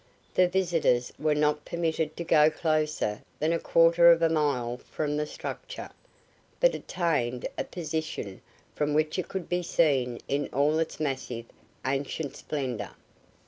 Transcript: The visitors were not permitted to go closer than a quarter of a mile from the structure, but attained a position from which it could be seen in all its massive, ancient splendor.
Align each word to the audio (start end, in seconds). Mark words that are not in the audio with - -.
The 0.33 0.47
visitors 0.47 1.13
were 1.19 1.35
not 1.35 1.63
permitted 1.63 2.17
to 2.17 2.23
go 2.23 2.49
closer 2.49 3.21
than 3.37 3.53
a 3.53 3.59
quarter 3.59 4.11
of 4.11 4.23
a 4.23 4.29
mile 4.29 4.77
from 4.77 5.15
the 5.15 5.27
structure, 5.27 5.91
but 6.59 6.73
attained 6.73 7.47
a 7.55 7.63
position 7.65 8.41
from 8.73 8.95
which 8.95 9.19
it 9.19 9.27
could 9.27 9.47
be 9.47 9.61
seen 9.61 10.19
in 10.27 10.47
all 10.47 10.79
its 10.79 10.99
massive, 10.99 11.45
ancient 11.85 12.35
splendor. 12.35 12.93